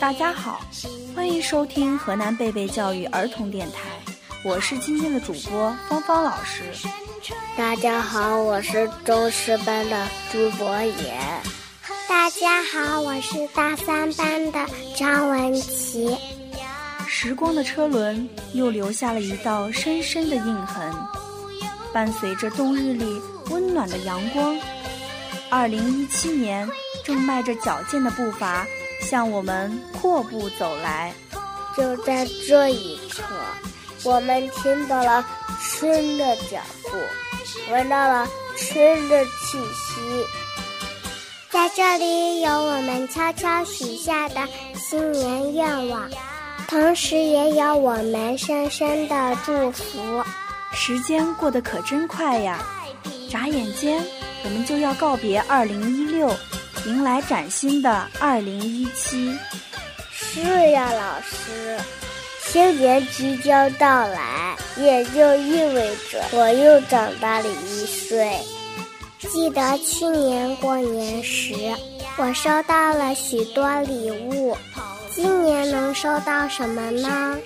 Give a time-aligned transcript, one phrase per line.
[0.00, 0.62] 大家好，
[1.14, 3.80] 欢迎收听河南贝贝教育儿童电台，
[4.42, 6.62] 我是今天的主播芳芳老师。
[7.54, 11.20] 大家好，我是中师班的朱博野。
[12.08, 16.16] 大家好，我是大三班的张文琪。
[17.06, 20.94] 时光的车轮又留下了一道深深的印痕，
[21.92, 23.20] 伴随着冬日里
[23.50, 24.58] 温暖的阳光，
[25.50, 26.66] 二零一七年
[27.04, 28.66] 正迈着矫健的步伐
[29.00, 31.12] 向我们阔步走来。
[31.76, 33.22] 就在这一刻，
[34.04, 35.24] 我们听到了
[35.60, 40.26] 春的脚步，闻到了春的气息。
[41.48, 46.08] 在这里有我们悄悄许下的新年愿望。
[46.68, 50.22] 同时也有我们深深的祝福。
[50.72, 52.64] 时间过得可真快呀，
[53.28, 54.00] 眨眼间
[54.44, 56.30] 我们就要告别二零一六，
[56.86, 59.36] 迎来崭新的二零一七。
[60.12, 61.78] 是呀，老师，
[62.44, 68.38] 新年即将到来，也就意味着我又长大了一岁。
[69.18, 71.54] 记得去年过年时，
[72.16, 74.56] 我收到了许多礼物。
[75.12, 77.36] 今年能收到什么呢？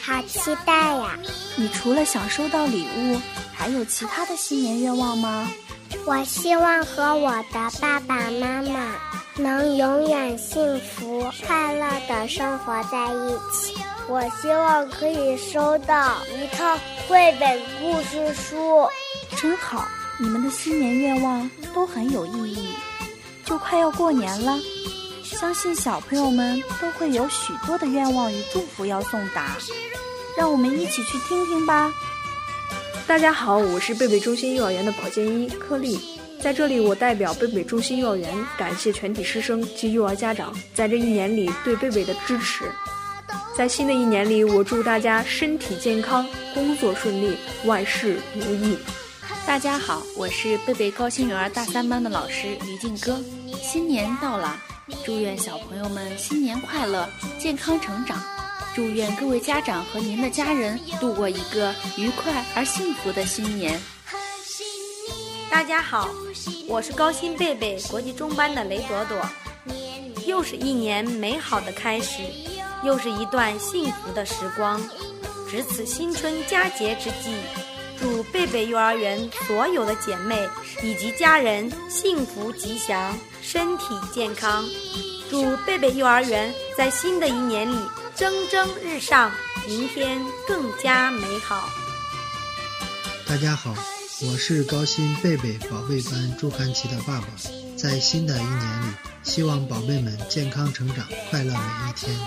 [0.00, 1.18] 好期待呀！
[1.56, 3.20] 你除了想收到礼物，
[3.54, 5.50] 还有其他的新年愿望吗？
[6.08, 8.94] 我希望和我的爸爸妈妈
[9.36, 13.74] 能永远幸福快乐的生活在一起。
[14.08, 18.88] 我希望可以收到一套绘本故事书。
[19.36, 19.86] 真好，
[20.18, 22.74] 你们的新年愿望都很有意义。
[23.44, 24.58] 就快要过年了。
[25.22, 29.58] 相信小朋友们都会有许多的愿望与祝福要送达，
[30.38, 31.92] 让我们一起去听听吧。
[33.08, 35.98] 大家好，我是贝贝中心幼儿园的保健一柯丽，
[36.42, 42.70] 在这里我代表贝贝中心幼儿园感谢全体师生及幼儿家长在这一年里对贝贝的支持。
[43.56, 48.76] 在新的一年里，我祝大家身体健康，工作顺利，万事如意。
[49.46, 53.18] 大家好，我是贝贝高新园大三班的老师于静歌。
[53.62, 54.54] 新年到了。
[55.04, 57.08] 祝愿小朋友们新年快乐，
[57.38, 58.22] 健康成长。
[58.78, 63.76] 祝愿各位家长和您的家人度过一个愉快而幸福的新年。
[65.50, 66.08] 大家好，
[66.68, 69.20] 我是高新贝贝国际中班的雷朵朵。
[70.28, 72.22] 又是一年美好的开始，
[72.84, 74.80] 又是一段幸福的时光。
[75.50, 77.34] 值此新春佳节之际，
[77.98, 80.48] 祝贝贝幼儿园所有的姐妹
[80.84, 83.18] 以及家人幸福吉祥。
[83.42, 84.64] 身体健康，
[85.28, 87.76] 祝贝贝幼儿园在新的一年里
[88.18, 89.30] 蒸蒸日上，
[89.68, 91.68] 明天更加美好。
[93.24, 93.72] 大家好，
[94.22, 97.28] 我是高新贝贝宝贝班朱涵琪的爸爸。
[97.76, 98.86] 在新的一年里，
[99.22, 102.18] 希望宝贝们健康成长，快乐每一天。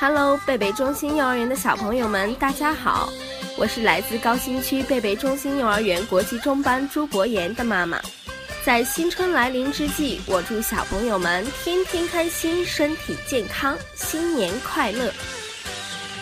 [0.00, 3.08] Hello，贝贝中心幼儿园的小朋友们，大家好，
[3.56, 8.00] 我是来自高新区贝贝中心幼儿园国际中班朱博言的妈妈。
[8.68, 15.10] 在新春来临之际，我祝小朋友们天天开心，身体健康，新年快乐！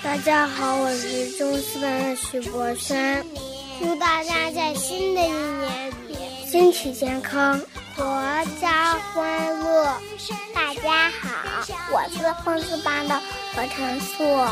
[0.00, 3.26] 大家好，我是中四班的许博轩，
[3.80, 6.16] 祝大家在新的一年里
[6.48, 7.60] 身体健康，
[7.96, 10.00] 阖家欢乐。
[10.54, 11.28] 大家好，
[11.90, 13.20] 我是中四班的
[13.56, 14.48] 何晨硕，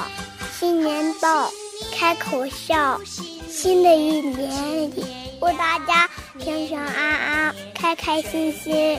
[0.58, 1.48] 新年到，
[1.96, 3.00] 开口笑，
[3.48, 5.04] 新的一年里，
[5.38, 7.54] 祝大家平平安安。
[7.74, 8.98] 开开心心，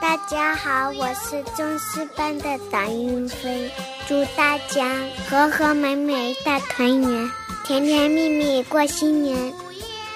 [0.00, 3.70] 大家好，我是中师班的党云飞，
[4.06, 4.96] 祝大家
[5.28, 7.30] 和和美美大团圆，
[7.64, 9.52] 甜甜蜜蜜过新年。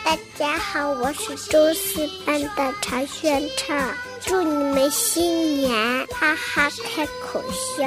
[0.05, 7.85] 大家好，我是中师班的常炫畅，祝你们新年哈哈开口笑，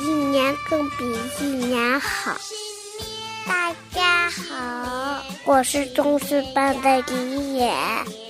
[0.00, 1.04] 一年更比
[1.40, 2.36] 一年好。
[3.46, 7.72] 大家好，我是中四班的李野，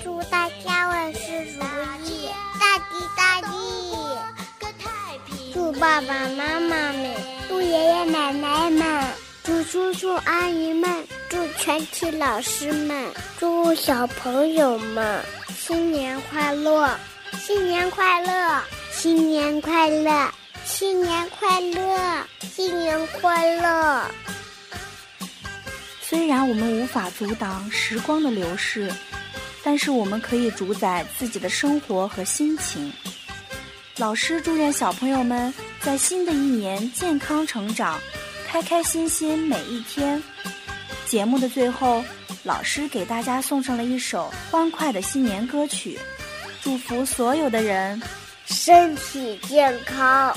[0.04, 1.20] 祝大家万事
[1.58, 2.28] 如意，
[2.60, 3.46] 大吉大利。
[5.54, 7.14] 祝爸爸妈妈们，
[7.48, 9.06] 祝爷爷奶奶们，
[9.42, 15.24] 祝叔叔阿姨们，祝全体老师们，祝小朋友们
[15.56, 16.90] 新年快乐，
[17.38, 20.30] 新年快乐，新年快乐，
[20.64, 24.02] 新年快乐，新年快乐。
[26.08, 28.88] 虽然我们无法阻挡时光的流逝，
[29.64, 32.92] 但是我们可以主宰自己的生活和心情。
[33.96, 37.98] 老师祝愿小朋友们在新的一年健康成长，
[38.46, 40.22] 开开心心每一天。
[41.06, 42.04] 节目的最后，
[42.44, 45.98] 老师给大家送上了一首欢快的新年歌曲，
[46.62, 48.00] 祝福所有的人
[48.44, 50.32] 身体健康，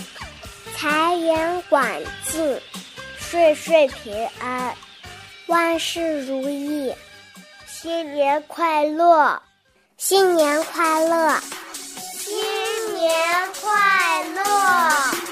[0.75, 1.86] 财源广
[2.25, 2.60] 进，
[3.19, 4.74] 岁岁平安，
[5.50, 6.94] 万事如意
[7.66, 9.42] 新年快乐
[9.98, 11.40] 新年快乐
[11.90, 13.12] 新年
[13.60, 15.29] 快乐。